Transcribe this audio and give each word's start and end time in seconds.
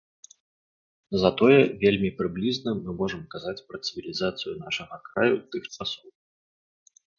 Затое 1.23 1.59
вельмі 1.83 2.09
прыблізна 2.21 2.73
мы 2.81 2.91
можам 3.03 3.21
казаць 3.35 3.55
пра 3.67 3.77
цывілізацыю 3.85 4.53
нашага 4.65 4.95
краю 5.11 5.35
тых 5.55 5.63
часоў. 5.75 6.07